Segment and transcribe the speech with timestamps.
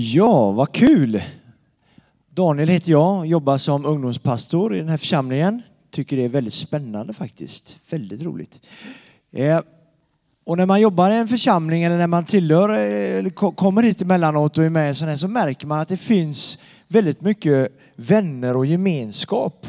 [0.00, 1.22] Ja, vad kul!
[2.30, 5.62] Daniel heter jag, jobbar som ungdomspastor i den här församlingen.
[5.90, 7.78] Tycker det är väldigt spännande faktiskt.
[7.90, 8.60] Väldigt roligt.
[9.32, 9.60] Eh,
[10.44, 14.02] och när man jobbar i en församling eller när man tillhör, eh, eller kommer hit
[14.02, 16.58] emellanåt och är med i en sån här så märker man att det finns
[16.88, 19.66] väldigt mycket vänner och gemenskap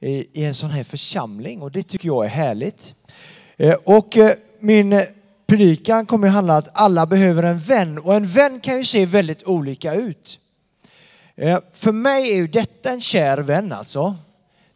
[0.00, 2.94] i en sån här församling och det tycker jag är härligt.
[3.56, 5.00] Eh, och eh, min
[5.52, 8.84] predikan kommer att handla om att alla behöver en vän och en vän kan ju
[8.84, 10.40] se väldigt olika ut.
[11.36, 14.16] Eh, för mig är ju detta en kär vän alltså.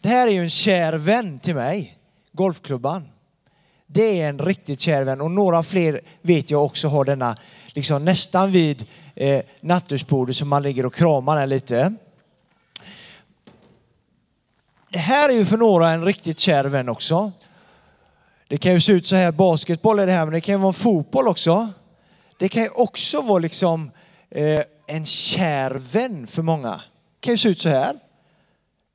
[0.00, 1.98] Det här är ju en kär vän till mig,
[2.33, 3.09] golfklubban.
[3.86, 7.36] Det är en riktigt kär vän och några fler vet jag också har denna
[7.66, 11.95] liksom nästan vid eh, nattduksbordet som man ligger och kramar den lite.
[14.91, 17.33] Det här är ju för några en riktigt kär vän också.
[18.48, 20.59] Det kan ju se ut så här, basketboll är det här, men det kan ju
[20.59, 21.68] vara fotboll också.
[22.38, 23.91] Det kan ju också vara liksom
[24.30, 26.70] eh, en kär vän för många.
[26.70, 27.92] Det kan ju se ut så här.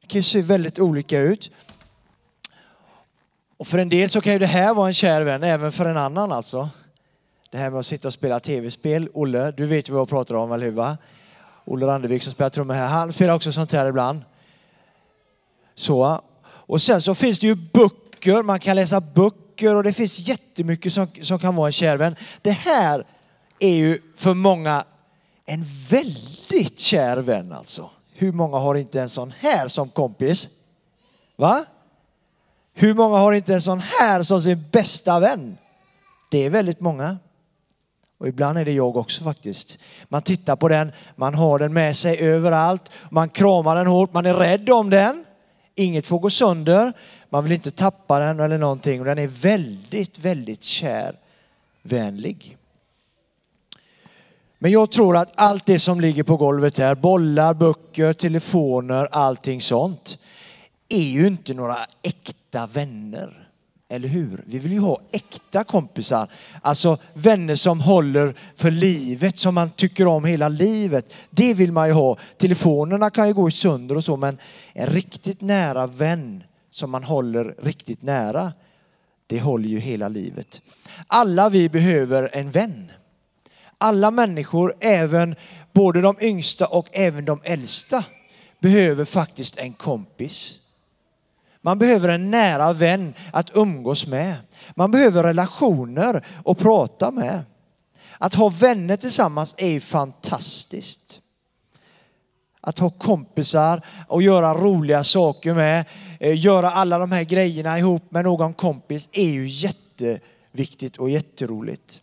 [0.02, 1.52] Det kan ju se väldigt olika ut.
[3.57, 5.85] Och för en del så kan ju det här vara en kär vän, även för
[5.85, 6.69] en annan alltså.
[7.52, 9.09] Det här med att sitta och spela tv-spel.
[9.13, 10.73] Olle, du vet ju vad jag pratar om, eller hur?
[10.73, 10.97] Va?
[11.66, 14.22] Olle Randevik som spelar trummor här, han spelar också sånt här ibland.
[15.75, 16.22] Så.
[16.44, 20.19] Och sen så finns det ju böcker, man kan läsa böcker böcker och det finns
[20.19, 22.16] jättemycket som, som kan vara en kär vän.
[22.41, 23.05] Det här
[23.59, 24.85] är ju för många
[25.45, 27.89] en väldigt kär vän alltså.
[28.13, 30.49] Hur många har inte en sån här som kompis?
[31.38, 31.66] Va?
[32.73, 35.57] Hur många har inte en sån här som sin bästa vän?
[36.31, 37.17] Det är väldigt många.
[38.19, 39.79] Och ibland är det jag också faktiskt.
[40.09, 44.25] Man tittar på den, man har den med sig överallt, man kramar den hårt, man
[44.25, 45.25] är rädd om den.
[45.81, 46.93] Inget får gå sönder.
[47.29, 52.57] Man vill inte tappa den eller någonting och den är väldigt, väldigt kärvänlig.
[54.59, 59.61] Men jag tror att allt det som ligger på golvet här, bollar, böcker, telefoner, allting
[59.61, 60.17] sånt,
[60.89, 63.41] är ju inte några äkta vänner.
[63.91, 64.44] Eller hur?
[64.46, 66.28] Vi vill ju ha äkta kompisar.
[66.62, 71.13] Alltså vänner som håller för livet, som man tycker om hela livet.
[71.29, 72.18] Det vill man ju ha.
[72.38, 74.38] Telefonerna kan ju gå i sönder och så, men
[74.74, 78.53] en riktigt nära vän som man håller riktigt nära,
[79.28, 80.62] det håller ju hela livet.
[81.07, 82.91] Alla vi behöver en vän.
[83.78, 85.35] Alla människor, även
[85.74, 88.03] både de yngsta och även de äldsta,
[88.59, 90.59] behöver faktiskt en kompis.
[91.61, 94.35] Man behöver en nära vän att umgås med.
[94.75, 97.44] Man behöver relationer att prata med.
[98.17, 101.21] Att ha vänner tillsammans är fantastiskt.
[102.61, 105.85] Att ha kompisar och göra roliga saker med,
[106.19, 112.01] eh, göra alla de här grejerna ihop med någon kompis är ju jätteviktigt och jätteroligt.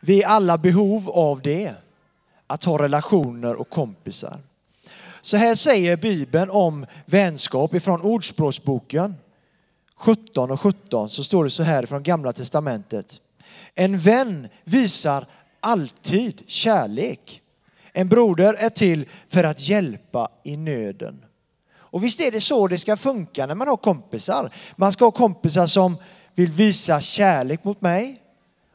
[0.00, 1.74] Vi är alla behov av det,
[2.46, 4.38] att ha relationer och kompisar.
[5.22, 9.14] Så här säger Bibeln om vänskap ifrån Ordspråksboken
[9.96, 13.20] 17 och 17 så står det så här från Gamla Testamentet.
[13.74, 15.26] En vän visar
[15.60, 17.42] alltid kärlek.
[17.92, 21.24] En broder är till för att hjälpa i nöden.
[21.74, 24.54] Och visst är det så det ska funka när man har kompisar.
[24.76, 25.96] Man ska ha kompisar som
[26.34, 28.22] vill visa kärlek mot mig,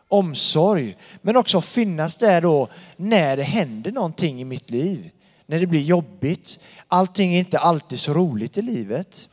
[0.07, 5.11] omsorg, men också finnas där då när det händer någonting i mitt liv.
[5.47, 6.59] När det blir jobbigt.
[6.87, 9.29] Allting är inte alltid så roligt i livet.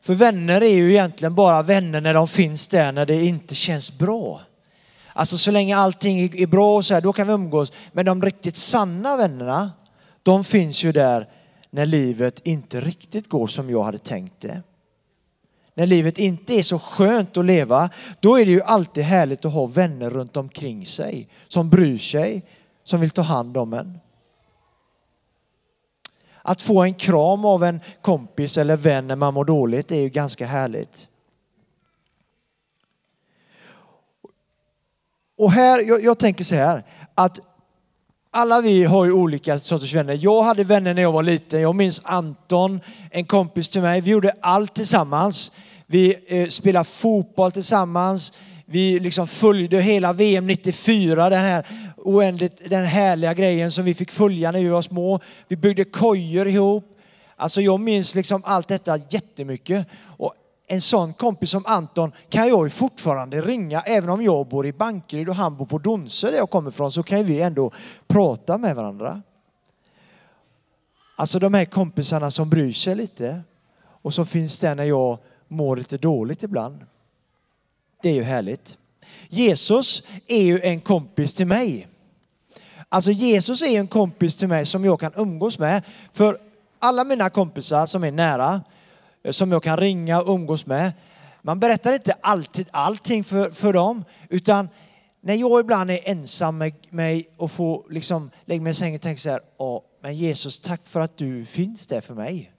[0.00, 3.98] För vänner är ju egentligen bara vänner när de finns där när det inte känns
[3.98, 4.40] bra.
[5.12, 7.72] Alltså så länge allting är bra och så här, då kan vi umgås.
[7.92, 9.72] Men de riktigt sanna vännerna,
[10.22, 11.28] de finns ju där
[11.70, 14.62] när livet inte riktigt går som jag hade tänkt det.
[15.74, 17.90] När livet inte är så skönt att leva,
[18.20, 22.42] då är det ju alltid härligt att ha vänner runt omkring sig som bryr sig,
[22.88, 23.98] som vill ta hand om en.
[26.42, 30.08] Att få en kram av en kompis eller vän när man mår dåligt är ju
[30.08, 31.08] ganska härligt.
[35.38, 36.84] Och här, jag, jag tänker så här,
[37.14, 37.40] att
[38.30, 40.18] alla vi har ju olika sorters vänner.
[40.20, 41.60] Jag hade vänner när jag var liten.
[41.60, 42.80] Jag minns Anton,
[43.10, 44.00] en kompis till mig.
[44.00, 45.52] Vi gjorde allt tillsammans.
[45.86, 48.32] Vi eh, spelade fotboll tillsammans.
[48.70, 51.66] Vi liksom följde hela VM 94, den här
[52.04, 55.20] oändligt, den härliga grejen som vi fick följa när vi var små.
[55.48, 56.98] Vi byggde kojor ihop.
[57.36, 59.86] Alltså jag minns liksom allt detta jättemycket.
[60.04, 60.34] Och
[60.66, 64.72] en sån kompis som Anton kan jag ju fortfarande ringa, även om jag bor i
[64.72, 67.72] Bankeryd och han bor på Donsö där jag kommer ifrån, så kan vi ändå
[68.06, 69.22] prata med varandra.
[71.16, 73.40] Alltså de här kompisarna som bryr sig lite
[73.80, 75.18] och som finns där när jag
[75.48, 76.86] mår lite dåligt ibland.
[78.02, 78.78] Det är ju härligt.
[79.28, 81.88] Jesus är ju en kompis till mig.
[82.88, 85.82] Alltså Jesus är en kompis till mig som jag kan umgås med.
[86.12, 86.38] För
[86.78, 88.62] alla mina kompisar som är nära,
[89.22, 90.92] eh, som jag kan ringa och umgås med,
[91.42, 94.68] man berättar inte alltid allting för, för dem, utan
[95.20, 99.02] när jag ibland är ensam med mig och får liksom lägga mig i sängen och
[99.02, 102.52] tänka så här, ja, men Jesus, tack för att du finns där för mig.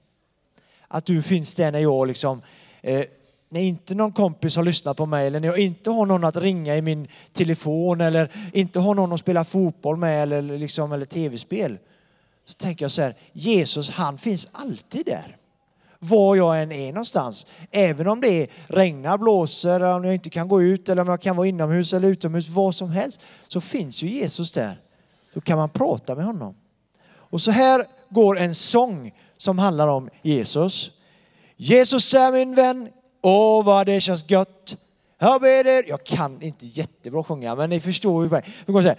[0.88, 2.42] Att du finns där när jag liksom,
[2.82, 3.06] eh,
[3.50, 6.36] när inte någon kompis har lyssnat på mig eller när jag inte har någon att
[6.36, 11.06] ringa i min telefon eller inte har någon att spela fotboll med eller, liksom, eller
[11.06, 11.78] tv-spel.
[12.46, 15.38] Så tänker jag så här, Jesus han finns alltid där.
[16.00, 17.48] Var jag än är någonstans.
[17.72, 21.36] Även om det regnar, blåser, om jag inte kan gå ut eller om jag kan
[21.36, 24.82] vara inomhus eller utomhus, vad som helst, så finns ju Jesus där.
[25.34, 26.56] Då kan man prata med honom.
[27.10, 30.92] Och så här går en sång som handlar om Jesus.
[31.58, 32.90] Jesus är min vän,
[33.22, 34.78] åh vad det känns gött.
[35.88, 38.42] Jag kan inte jättebra sjunga, men ni förstår ju.
[38.66, 38.98] Vi går så här.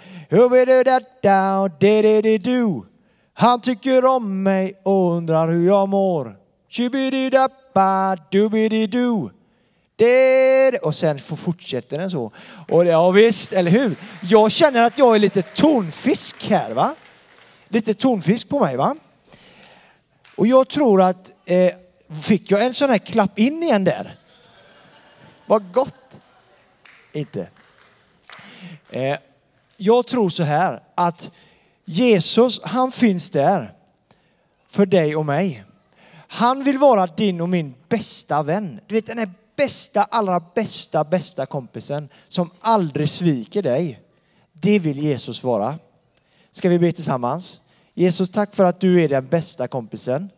[3.33, 6.37] Han tycker om mig och undrar hur jag mår.
[10.83, 12.33] Och sen fortsätter den så.
[12.69, 13.97] Och ja visst, eller hur?
[14.23, 16.95] Jag känner att jag är lite tonfisk här va?
[17.69, 18.97] Lite tonfisk på mig va?
[20.37, 21.73] Och jag tror att, eh,
[22.15, 24.19] fick jag en sån här klapp in igen där?
[25.47, 26.21] Vad gott!
[27.13, 27.49] Inte.
[28.91, 29.19] Eh,
[29.77, 31.31] jag tror så här att
[31.85, 33.75] Jesus, han finns där
[34.69, 35.65] för dig och mig.
[36.13, 38.81] Han vill vara din och min bästa vän.
[38.87, 44.01] Du vet den här bästa, allra bästa, bästa kompisen som aldrig sviker dig.
[44.53, 45.79] Det vill Jesus vara.
[46.51, 47.61] Ska vi be tillsammans?
[47.95, 50.31] Jesus, tack för att du är den bästa kompisen.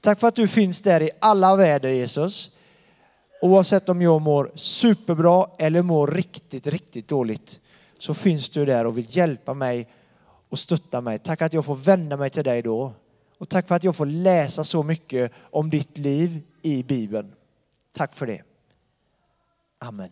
[0.00, 2.50] Tack för att du finns där i alla väder Jesus.
[3.42, 7.60] Oavsett om jag mår superbra eller mår riktigt, riktigt dåligt
[7.98, 9.88] så finns du där och vill hjälpa mig
[10.48, 11.18] och stötta mig.
[11.18, 12.92] Tack att jag får vända mig till dig då.
[13.38, 17.32] Och tack för att jag får läsa så mycket om ditt liv i Bibeln.
[17.92, 18.42] Tack för det.
[19.78, 20.10] Amen.